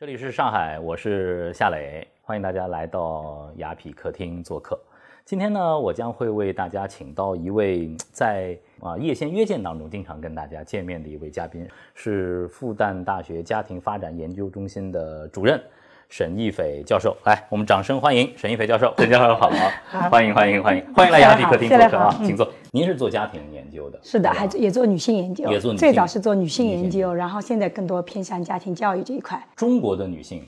[0.00, 4.78] 这里是上海，我是夏磊，欢迎大家来到雅痞客厅做客。
[5.24, 15.60] 今天呢，我将会为大家请到一位在啊夜线约见当中经常跟大家见面的一位嘉宾，是复旦大学家庭发展研究中心的主任。
[16.08, 18.94] 沈亦斐教授，来，我们掌声欢迎沈亦斐教授。
[18.96, 19.50] 沈教授好，
[20.08, 22.48] 欢迎欢迎欢迎欢迎来雅痞客厅做客啊，请坐。
[22.72, 23.98] 您是做家庭研究的？
[24.02, 25.74] 是的，还也做女性研究，也做。
[25.74, 29.42] 最早是做女性研究，然后现在更多偏向家庭教育这一块。
[29.56, 30.46] 中国的女性，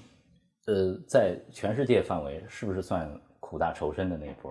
[0.66, 4.50] 呃，在全世界范围是不是算苦大仇深的那一波？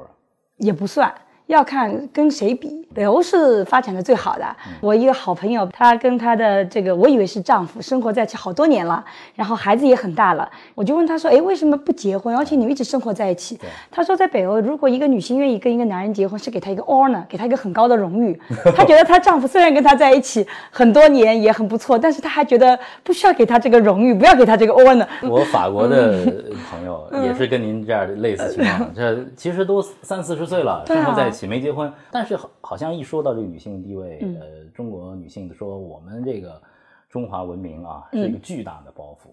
[0.58, 1.14] 也不算。
[1.50, 4.46] 要看跟谁比，北欧是发展的最好的。
[4.80, 9.04] 我一个好朋友，她跟她的这个，我以为是丈夫，生活在一起好多年了，
[9.34, 10.48] 然后孩子也很大了。
[10.76, 12.38] 我就问她说：“哎，为什么不结婚？
[12.38, 13.60] 而且你们一直生活在一起？”
[13.90, 18.40] 她说：“在北欧，如果一个女性愿意跟一个男人结婚，是给她一个 honor， 给她一个很高的荣誉。
[18.76, 26.32] 她觉得她丈夫虽然跟她在一起很多年也很不错，但是她还觉得不需要给她这个荣誉，不要给她这个 honor。”我法国的
[26.70, 31.39] 朋友也是跟您这样的类似情况，这其实都三四十岁了，生活在一起。
[31.48, 36.62] 没结婚，但是好好像一说到这个女性地位，呃，中国女性说我们这个
[37.10, 39.30] 中华文明啊是一个巨大的包袱。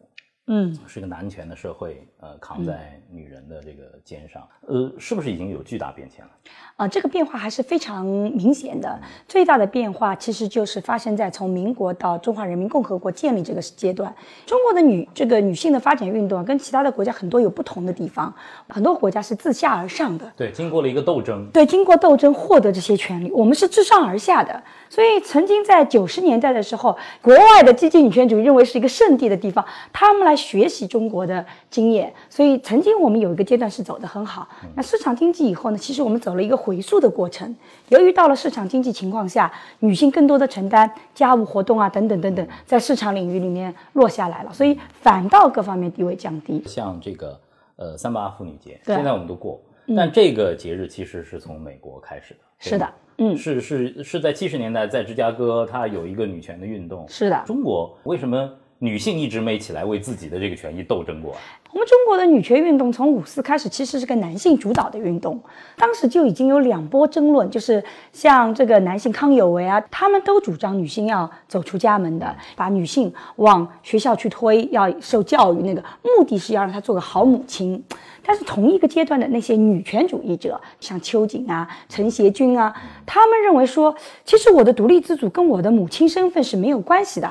[0.49, 6.31] 嗯，是个男权的社会，呃，扛在女人的这个肩上，呃，是不是已经有巨大变迁了？
[6.77, 9.01] 啊，这个变化还是非常明显的。
[9.27, 14.15] 最大的变化其实就是发生在从民国到中华人民共和国建立这个阶段。
[14.47, 18.33] 中国的女这个女性的发展运动跟其他的国家很多有不同的地方，
[18.69, 20.33] 很多国家是自下而上的。
[20.37, 21.51] 对，经过了一个斗争。
[21.53, 24.63] 对，经过斗争获得这些权利，我们是自上而下的。
[24.89, 30.36] 所以曾经在九十年代的时候，国外的积极女权主义认为是一个圣地的地方，他们来。
[30.37, 34.47] 学习中国的经验，所以曾经我们有一个阶段是走得很好。
[34.75, 35.79] 那市场经济以后呢？
[35.79, 37.55] 其实我们走了一个回溯的过程。
[37.89, 46.63] 由于到了市场经济情况下，女性更多的承担家务活动啊，等等等等，在市场领域里面落下来了，所以反倒各方面地位降低。
[46.67, 47.41] 像这个
[47.77, 49.61] 呃三八妇女节，现在我们都过，
[49.97, 52.41] 但这个节日其实是从美国开始的。
[52.59, 57.07] 是的，嗯，是是是在七十年代在芝加哥，它有一个女权的运动。
[57.09, 58.51] 是的，中国为什么？
[58.79, 61.35] 女性一直没起来为自己的这个权益斗争过。
[61.73, 65.39] 我们中国的女权运动从五四开始，其实是个男性主导的运动。
[65.77, 67.83] 当时就已经有两波争论，就是
[68.13, 75.63] 像这个男性康有为啊，他们都主张女性要走出家门的，把女性往学校去推，要受教育。
[75.63, 77.83] 那个目的是要让她做个好母亲。
[78.25, 83.95] 但是同一个阶段的那些女权主义者，像秋瑾啊、陈协军啊，他们认为说，
[84.25, 87.31] 其实我的独立自主跟我的母亲身份是没有关系的。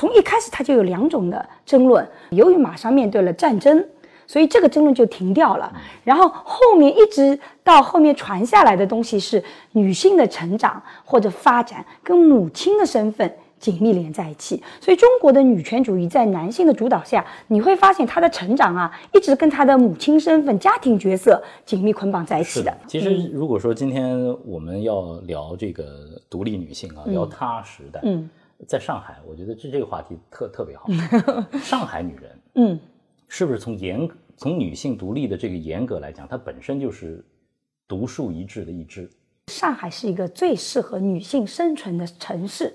[0.00, 2.08] 从一开始，它就有两种的争论。
[2.30, 3.86] 由于马上面对了战争，
[4.26, 5.70] 所以这个争论就停掉了。
[6.04, 14.62] 然后后面一直到后面传下来的东西是女性的成长或者发展跟母亲的身份紧密连在一起。
[14.80, 22.74] 所以中国的女权主义在男性的主导下，你会发现她的成长啊，一直跟她的母亲身份、家庭角色紧密捆绑在一起的。
[22.86, 25.84] 其实，如果说今天我们要聊这个
[26.30, 28.30] 独立女性啊，聊她时代，嗯。
[28.66, 30.88] 在上海，我觉得这这个话题特特别好。
[31.62, 32.80] 上海女人，嗯，
[33.28, 37.24] 是不是从严从女性独立的这个严格来讲，它本身就是
[37.88, 39.08] 独树一帜的一支。
[39.48, 42.72] 上海是一个最适合女性生存的城市。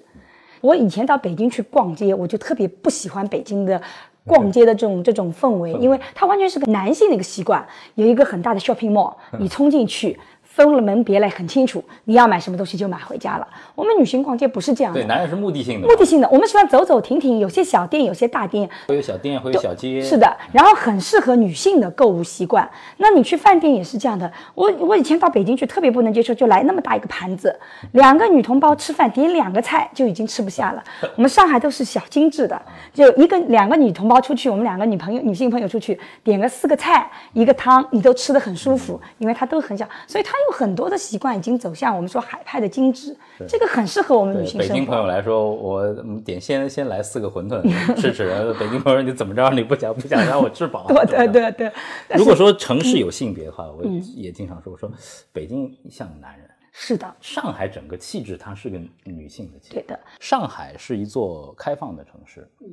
[0.61, 3.81] 我以前到北京去逛街，我就特别不喜欢北京的
[4.25, 10.19] 逛街的这种这种氛围， 因为它完全是个男性的一个习惯，有一个很大的 shopping mall， 你冲进去。
[10.55, 13.45] 分了门别类很清楚，你要买什么东西就买回家了。
[13.75, 16.29] 我们女性逛街不是这样的，对，男人是目的性的，目的性的。
[16.31, 20.33] 我们喜欢走走停停，有些小店，有些大店，会有小店，会有小街，是的。
[20.53, 22.69] 然后很适合女性的购物习惯。
[22.95, 24.31] 那你去饭店也是这样的。
[24.53, 27.53] 我我以前到北京去，特别不能接受，就来那么大一个盘子，
[27.91, 30.81] 两个女同胞吃饭点两个菜就已经吃不下了。
[31.17, 32.61] 我们上海都是小精致的，
[32.93, 41.37] 就一个两个女同胞出去，我们两个女朋友女性朋友出去点个四个菜一个汤，你都吃得很舒服，因为它都很小，所以它有很多的习惯。
[41.37, 43.15] 已经走向我们说海派的精致，
[43.47, 44.57] 这个很适合我们女性。
[44.57, 47.61] 北京朋友来说，我点先先来四个馄饨
[47.99, 48.53] 吃吃。
[48.59, 49.49] 北京朋友，你怎么着？
[49.51, 50.87] 你不想不想让我吃饱？
[50.87, 51.71] 对对对对。
[52.15, 53.83] 如果说城市有性别的话，我
[54.15, 54.89] 也经常说，我说
[55.31, 56.49] 北京像男人。
[56.71, 57.15] 是的。
[57.21, 59.75] 上海整个气质，它是个女性的气质。
[59.75, 59.99] 对的。
[60.19, 62.67] 上海是一座开放的城市，嗯，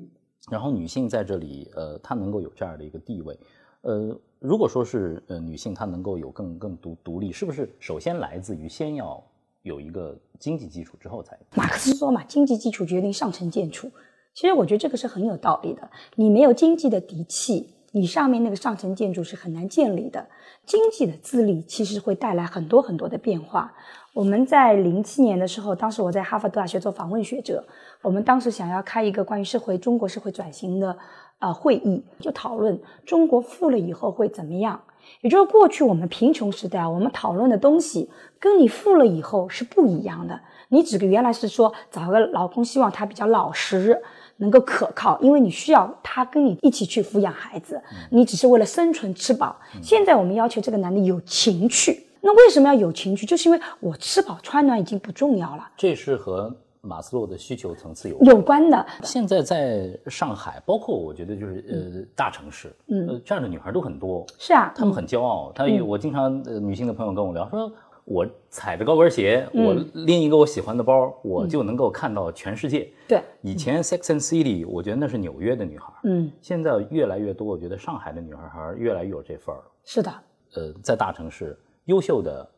[0.51, 3.39] 然后女性在这里，呃，她能够有这样的一个地位，
[3.83, 4.19] 呃。
[4.43, 9.23] 如果说是呃女性她能够有更更独独立，是不是首先来自于先要
[9.63, 11.39] 有一个经济基础之后才？
[11.55, 13.89] 马克思说嘛，经济基础决定上层建筑。
[14.35, 15.89] 其实我觉得这个是很有道理的。
[16.17, 20.27] 你没有经济的底气，你上面那个上层建筑是很难建立的。
[20.67, 23.73] 经济的自立其实会带来很多很多的变化。
[24.13, 27.65] 我们在零七年的时候，当时我在哈佛大学做访问学者，
[28.03, 30.97] 我们当时想要开一个关于社会中国社会转型的
[31.39, 34.81] 呃会议，就讨论中国富了以后会怎么样。
[35.21, 38.09] 也就是过去我们贫穷时代，我们讨论的东西
[38.39, 40.41] 跟你富了以后是不一样的。
[40.69, 44.01] 你只原来是说找个老公，希望他比较老实，
[44.37, 49.57] 能够可靠，因为你需要他跟你一起去抚养孩子，你只是为了生存吃饱。
[49.83, 53.27] 现在我们要求这个男的有情趣，那为什么要有情趣？
[53.27, 58.87] 就是因为我吃饱穿暖已经不重要了，这是和马斯洛的需求层次有有关的。
[59.03, 64.27] 现在在上海，包括我觉得就是呃大城市，嗯，这样的女孩都很多。
[64.39, 65.51] 是啊，她们很骄傲。
[65.55, 67.73] 她我经常呃女性的朋友跟我聊说。
[68.05, 72.91] 我踩着高跟鞋，我拎一个我喜欢的包，我就能够看到全世界。
[73.07, 75.93] 对，以前 Sex and City，我觉得那是纽约的女孩。
[76.03, 79.63] 嗯，现在越来越多，我觉得上海的女孩孩越来越有这份儿。
[79.85, 80.11] 是的，
[80.57, 82.51] 呃，在大城市，优秀的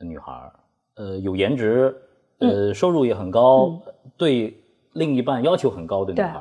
[0.00, 0.52] 女孩，
[0.96, 1.94] 呃，有颜值，
[2.38, 3.80] 呃，收入也很高，
[4.16, 4.56] 对
[4.92, 6.40] 另一半要求很高的女孩，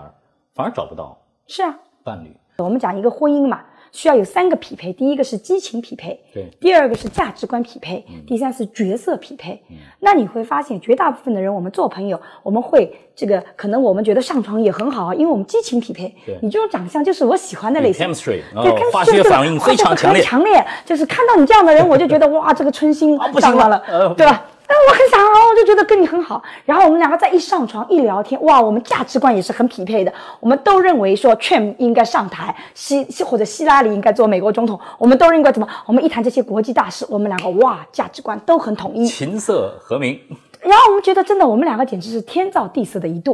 [0.54, 1.18] 反而找不到。
[1.48, 2.36] 是啊，伴侣。
[2.58, 3.62] 我们讲一个婚姻嘛。
[3.94, 9.60] 需要有三个匹配，第一个是激情匹配，对；第二个是价值观匹配，第三是角色匹配。
[10.00, 16.14] 那你会发现，绝大部分的人，我们做朋友，我们会这个，可能我们觉得上床也很好啊，因为我们激情匹配。
[16.26, 24.46] 对，你这种长相就是我喜欢的类型，chemistry，对，化学反应非常强烈，强烈，就是看到你这样的人，我就觉得哇，这个春心上来了，对吧？
[24.68, 26.44] 哎，我很想啊，我就觉得跟你很好。
[26.66, 30.14] 然后我们两个在一上床一聊天，哇，我们价值观也是很匹配的。
[30.42, 34.78] 我们都认为说，Trump 应该上台，希希或者希拉里应该做美国总统。
[34.98, 35.68] 我们都认为怎么？
[35.86, 40.20] 我们一谈这些国际大事，我们两个哇，价值观都很统一，琴瑟和鸣。
[40.62, 43.34] 然后我们觉得真的，我们两个简直是天造地设的一对，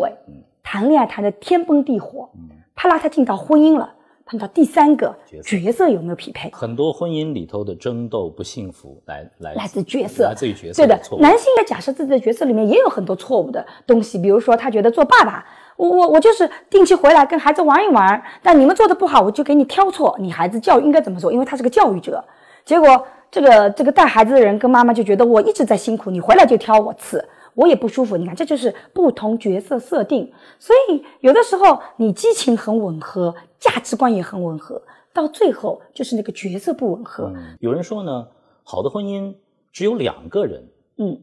[0.61, 2.29] 谈恋爱谈的天崩地火，
[2.75, 3.89] 啪啦，他进到婚姻了。
[4.25, 6.49] 碰到第三个角色有没有匹配？
[6.53, 10.81] 很多婚姻里头的争斗不幸福，来来来自角色，来自于角色。
[10.81, 21.31] 对的，男性在假设自己的角色里面也有很多错误的东西，比如说他觉得做爸爸，我我我就是定期回来跟孩子玩一玩，但你们做的不好，我就给你挑错，你孩子教育应该怎么做？
[21.31, 22.23] 因为他是个教育者，
[22.63, 27.23] 结果这个这个带孩子的人跟妈妈就觉得我一直在辛苦，你回来就挑我刺。
[27.55, 30.31] 我也不舒服，你看，这就是不同角色设定。
[30.57, 34.81] 所以有的时候你激情很吻合，价值观也很吻合，
[35.13, 37.31] 到最后就是那个角色不吻合。
[37.59, 38.27] 有人说呢，
[38.63, 39.35] 好的婚姻
[39.71, 40.67] 只有两个人，
[40.97, 41.21] 嗯，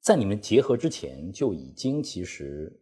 [0.00, 2.72] 在你们结合之前就已经其实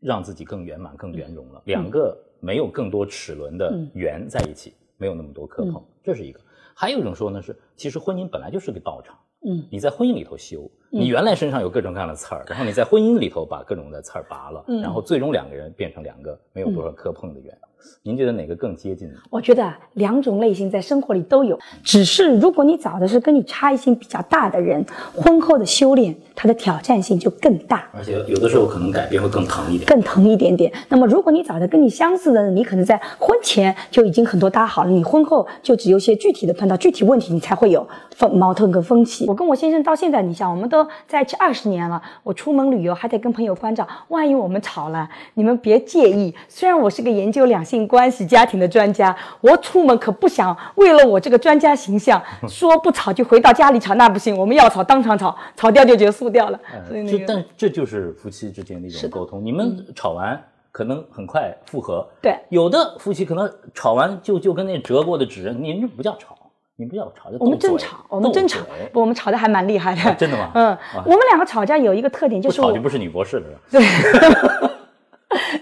[0.00, 1.62] 让自己更圆满、更圆融了。
[1.64, 6.40] 两个没有更多齿轮的圆在一起，没有那么多磕碰，这是一个。
[6.74, 10.70] 还有一种说呢，是其实婚姻本来就是个道场，嗯，你在婚姻里头修。
[10.90, 17.56] 你原来身上有各种各样的刺儿，然后你在婚姻里头把各种的刺儿拔了，然后最终两个人变成两个没有多少磕碰的圆。
[18.02, 19.14] 您觉得哪个更接近呢？
[19.30, 24.84] 我觉得两种类型在生活里都有，只是如果你找的是跟你差异性比较大的人，
[25.14, 30.70] 婚后的修炼它的挑战性就更大，而且有的时候可能改变会更疼一点，更疼一点点。
[30.90, 39.26] 那么如果你找的跟你相似的，你可能在婚前就已经很多搭好了，你婚后就只有些具体的碰到具体问题，你才会有分矛盾跟分歧。
[39.26, 46.34] 我跟我先生到现在，你想我们都在一起二十年了，我出门旅游还得跟朋友关照，万一我们吵了，你们别介意。
[46.48, 47.60] 虽然我是个研究两。
[47.70, 56.58] 性关系家庭的专家，我出门可不想为了我这个专家形象， 说不吵就回到家里吵，那不行，我们要吵当场吵，吵掉就结束掉了。
[56.88, 59.44] 所以那个，但这就是夫妻之间的一种沟通。
[59.44, 60.42] 你们吵完
[60.72, 66.36] 可能很快复合，对，有的夫妻可能吵完就就跟那折过的纸，您这不叫吵，
[66.80, 70.14] 你不要吵，我们真吵，我们真吵，我们吵的还蛮厉害的。
[70.14, 70.50] 真的吗？
[70.54, 73.60] 嗯，我们两个吵架有一个特点，就是吵就不是女博士了。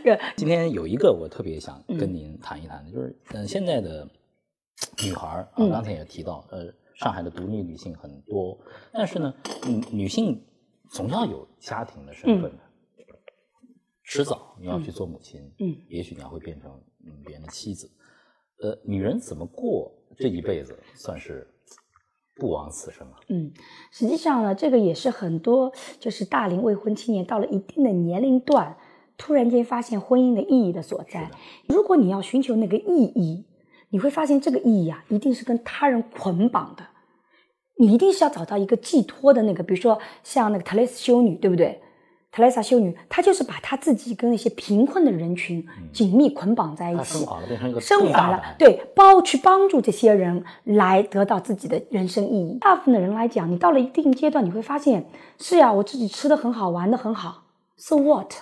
[0.04, 0.18] 对。
[0.36, 4.08] 今天有一个我特别想跟您谈一谈的，就是嗯，现在的
[5.04, 8.56] 女孩儿啊，刚才也提到，呃，上海的独立女性很多，
[8.92, 9.34] 但是呢，
[9.66, 10.40] 女女性
[10.88, 12.58] 总要有家庭的身份的，
[14.04, 16.70] 迟早你要去做母亲，嗯，也许你要会变成
[17.04, 17.90] 嗯别人的妻子，
[18.62, 21.46] 呃，女人怎么过这一辈子算是
[22.36, 23.16] 不枉此生了？
[23.28, 23.52] 嗯，
[23.90, 28.76] 实际上呢，这个也是很多就是大龄未婚青年到了一定的年龄段。
[29.20, 31.28] 突然间发现婚姻的意义的所在。
[31.66, 33.44] 如果你要寻求那个意义，
[33.90, 36.86] 你会发现这个意义啊，一定是跟他人捆绑的。
[37.80, 41.80] 你一定是要找到一个寄托的那个，比如说像那个特蕾斯修女，对不对？
[42.30, 52.58] 特蕾莎修女，她就是把她自己跟那些贫困的人群紧密捆绑在一起，升华了，变成一个升华了，对，包去帮助这些人来得到自己的人生意义。
[52.60, 55.06] 大部分的人来讲，你到了一定阶段，你会发现，
[55.38, 57.44] 是呀，我自己吃的很好，玩的很好
[57.76, 58.32] ，so what？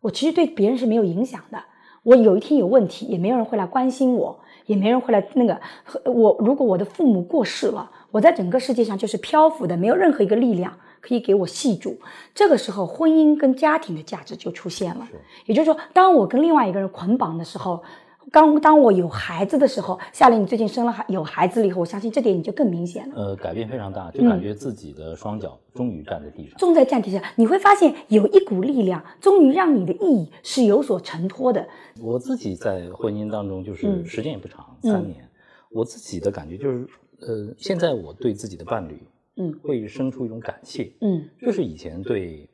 [0.00, 1.58] 我其实对别人是没有影响的，
[2.04, 5.60] 我有一天有问题，也没有人会来关心我，也没人会来那个
[6.04, 6.36] 我。
[6.38, 11.98] 如果我的父母过世了，我在整个世界上就是漂浮的，没有任何一个力量可以给我系住。
[12.34, 15.08] 这个时候，婚姻跟家庭的价值就出现了。
[15.46, 17.82] 也就是说，当我跟另外一个人捆绑的时候。
[18.30, 23.14] 刚当我有孩子的时候，夏琳，你最近生了孩有孩子了以后，我相信这点你就更明显了。
[23.16, 31.66] 呃，改变非常大，就感觉自己的双脚终于站在地上，重在站地上，你会发现有一股力量，终于让你的意义是有所承托的。
[32.02, 35.26] 我自己在婚姻当中，就是时间也不长，三年，
[35.70, 36.86] 我自己的感觉就是，
[37.20, 39.02] 呃，现在我对自己的伴侣，
[39.38, 42.50] 嗯，会生出一种感谢，嗯，这是以前对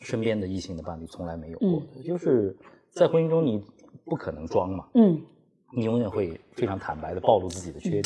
[0.00, 2.56] 身边的异性的伴侣从来没有过的，就是
[2.90, 3.64] 在婚姻中你。
[4.08, 5.20] 不可能装嘛，嗯，
[5.76, 8.04] 你永远会非常坦白的暴露自己的缺点。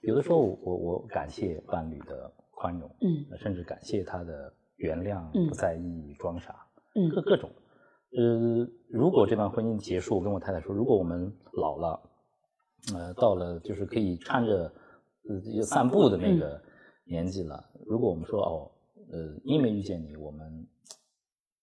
[0.00, 6.54] 有的时候，我我感谢伴侣的宽容，嗯，甚至感谢他的原谅、不在意、装傻，
[6.94, 7.50] 嗯，各各种。
[8.16, 12.00] 呃，如果这段婚姻结束，我跟我太太说，如果我们老了，
[12.94, 14.72] 呃，到了就是可以搀着
[15.28, 16.58] 呃散步的那个
[17.10, 18.70] 年纪了，如果我们说哦，
[19.12, 20.66] 呃，因为遇见你，我们。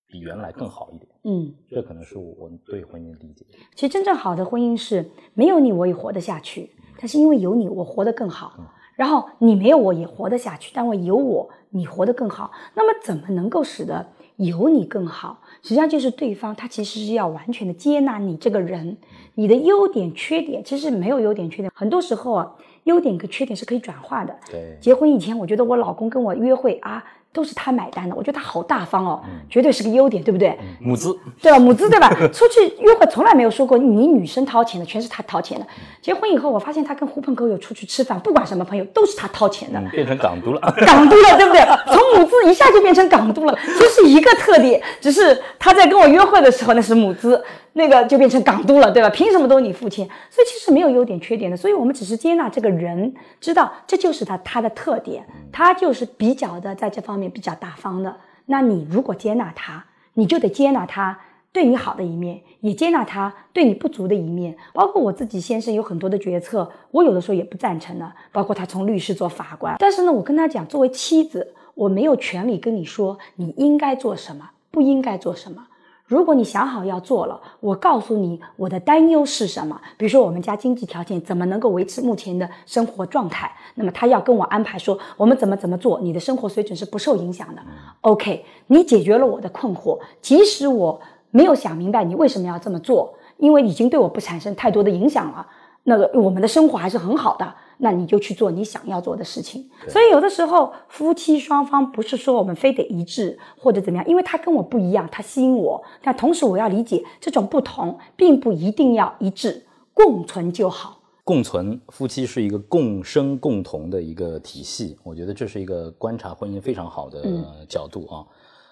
[0.10, 3.46] 比原来更好一点，嗯，这可能是我对婚姻的理解。
[3.76, 8.54] 其实真正好的婚姻是没有你我也活得下去，但是因为有你我活得更好。
[8.96, 12.50] 然后你没有我也活得下去，但我有我你活得更好。
[12.74, 15.42] 那么怎么能够使得有你更好？
[15.62, 18.96] 实际上就是对方他其实是要完全的接纳你这个人，
[19.36, 22.56] 你的优点缺点其实没有优点缺点，很多时候啊，
[22.88, 24.36] 优点跟缺点是可以转化的。
[24.50, 27.04] 对，结婚以前我觉得我老公跟我约会啊。
[27.34, 30.58] 都是他买单的，我觉得他好大方哦，绝对是个优点，对不对？
[30.80, 31.60] 母资，对吧？
[31.60, 32.10] 母资，对吧？
[32.34, 35.68] 出去约会从来没有说过你女生掏钱的，全是他掏钱的。
[36.02, 40.60] 结婚以后，我发现他跟狐朋狗友出去吃饭，不管什么朋友，都是他掏钱的，变成港督了。
[40.84, 41.62] 港督了，对不对？
[41.94, 47.40] 从母资一下就变成港督了，就是一个特点，只是他在跟我约会的时候那是母资。
[47.78, 49.10] 那个就变成港督了，对吧？
[49.12, 50.08] 凭什么都是你付钱？
[50.32, 58.18] 所以其实没有优点缺点的，所以我们只是接纳这个人，知道这就是他他的特点，他就是比较的在这方面比较大方的。
[58.48, 61.20] 那你如果接纳他，你就得接纳他
[61.52, 64.58] 对你好的一面，也接纳他对你不足的一面。
[64.74, 68.12] 包括我自己先生有很多的决策，我有的时候也不赞成的。
[68.32, 75.68] 包括他从律师做法官，但是呢，我跟他讲，作为妻子，我没有权利跟你说你应该做什么，不应该做什么。
[76.08, 79.80] 如果你想好要做了，我告诉你我的担忧是什么。
[79.98, 83.52] 比如说，我们家经济条件怎么能够维持目前的生活状态？
[83.76, 87.62] 那么他要跟我安排说，我们怎么怎么做，你的生活水准是不受影响的。
[88.02, 90.98] OK，你解决了我的困惑，即使我
[91.32, 95.46] 没有想明白你为什么要这么做，因为已经对我不产生太多的影响了。
[95.84, 97.54] 那个我们的生活还是很好的。
[97.78, 99.70] 那你就去做你想要做的事情。
[99.88, 105.84] 所以有的时候夫妻双方不是说我们非得一致或者怎么样，因为他跟我不一样，他吸引我。
[106.02, 111.00] 但同时我要理解这种不同，并不一定要一致，共存就好。
[111.24, 114.98] 共存，夫妻是一个共生共同的一个体系。
[115.04, 118.26] 我觉得这是一个观察婚姻非常好的角度啊。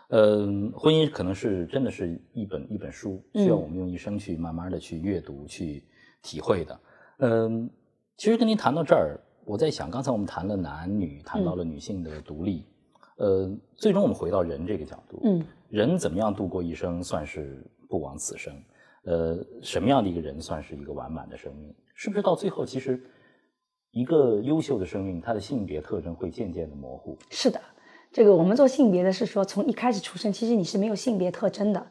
[0.09, 5.83] 嗯，婚姻可能是真的是一本一本书，需要我们用一生去慢慢的去阅读、去
[6.21, 6.79] 体会的。
[7.19, 7.69] 嗯。
[8.17, 12.65] 其实跟您谈到这儿，我在想，刚才我们谈了男女，谈到了女性的独立，
[13.17, 18.53] 呃，最终我们回到人这个角度，嗯，人怎么样度过一生算是不枉此生？
[19.03, 21.75] 呃，什么样的一个人算是一个完满的生命？
[21.93, 23.03] 是不是到最后，其实
[23.91, 27.17] 一个优秀的生命，它的性别特征会渐渐的模糊？
[27.29, 27.59] 是的，
[28.13, 31.85] 这个我们做性别的是说，从一开始出生，其实你是没有性别特征的。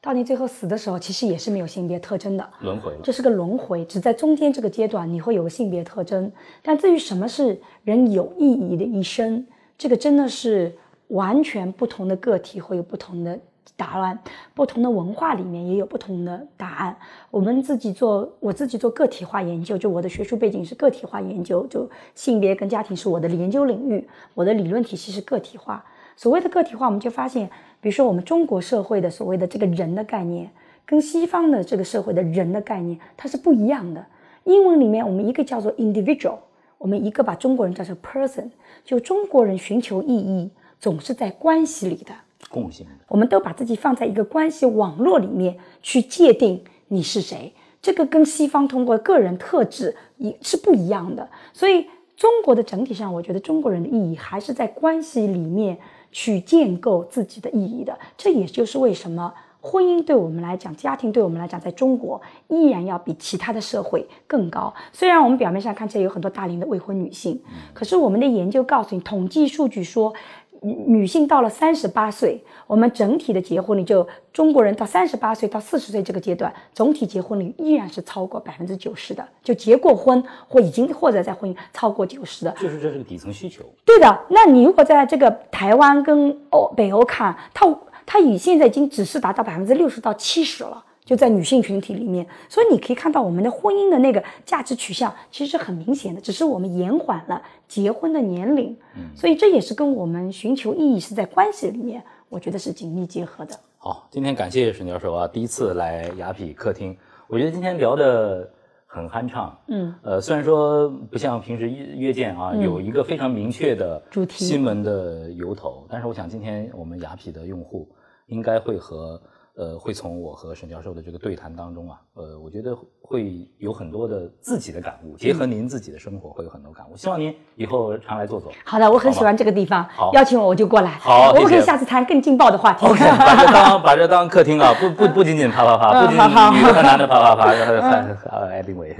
[0.00, 6.30] 到你最后死的时候，其实也是没有性别特征的轮回，这是个轮回，只在中间这个阶段你会有个性别特征。
[6.62, 9.44] 但至于什么是人有意义的一生，
[9.76, 10.72] 这个真的是
[11.08, 13.36] 完全不同的个体会有不同的
[13.76, 14.16] 答案，
[14.54, 16.96] 不同的文化里面也有不同的答案。
[17.28, 25.84] 我们自己做，我自己做个体化研究，就我的学术背景是个体化研究，就性别跟家庭是我的研究领域，我的理论体系是个体化。
[26.14, 27.50] 所谓的个体化，我们就发现。
[27.80, 30.50] 比如说，我们中国社会的所谓的这个人的概念，
[30.84, 34.04] 跟西方的这个社会的人的概念，它是不一样的。
[34.44, 36.38] 英文里面，我们一个叫做 individual，
[36.76, 38.50] 我们一个把中国人叫做 person，
[38.84, 42.12] 就中国人寻求意义总是在关系里的
[42.50, 42.84] 共性。
[43.06, 51.28] 我们都把自己放在一个关系网络里面去界定你是谁，这个跟西方通过个人特质也是不一样的。
[51.52, 55.78] 所以，中国的整体上，我觉得中国人的意义还是在关系里面。
[56.20, 64.74] 去建构自己的意义的，这也就是为什么婚姻对我们来讲，家庭对我们来讲，在中国依然要比其他的社会更高。
[64.92, 67.40] 虽然我们表面上看起来有很多大龄的未婚女性，
[67.72, 70.12] 可是我们的研究告诉你，统计数据说，
[70.62, 82.50] 女女性到了三十八岁，我们整体的结婚率就中国人到三十八岁到四十岁这个阶段，总体结婚率依然是超过百分之九十的，就结过婚或已经或者在婚姻超过九十的。
[82.60, 83.62] 就是这是个底层需求。
[83.84, 87.66] 对的，那你如果在这个台湾跟欧北欧看，它
[88.04, 90.84] 它已现在已经只是达到百分之六十到七十了。
[91.08, 98.76] 就在女性群体里面，所以你可以看到我们的婚姻的那个价值取向其实是很明显的，只是我们延缓了结婚的年龄。
[98.94, 103.58] 嗯，所以这也是跟我们寻求意义是在关系里面，我觉得是紧密结合的。
[103.78, 106.94] 好，今天感谢沈教授啊，第一次来雅痞客厅，
[107.26, 108.46] 我觉得今天聊的
[108.86, 109.58] 很酣畅。
[109.68, 117.88] 嗯，呃，虽然说不像平时约见啊，有一个非常明确的主题新闻的由头，但是我想今天我们雅痞的用户
[118.26, 119.18] 应该会和。
[119.58, 126.96] 呃，会从我和沈教授的这个对谈当中啊，呃，我觉得会有很多的自己的感悟，结合您自己的生活，会有很多感悟。
[126.96, 128.52] 希望您以后常来坐坐。
[128.64, 130.92] 好的，我很喜欢这个地方，好，邀请我我就过来。
[131.00, 132.86] 好，我们可以下次谈更劲爆的话题。
[132.86, 138.94] OK， 把这当把这当客厅啊，不不不仅仅啪啪啪，不仅仅女的和男的啪啪啪，还还还还 anyway。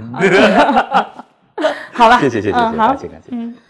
[1.93, 3.68] 好了，谢谢谢谢谢谢，感谢感谢。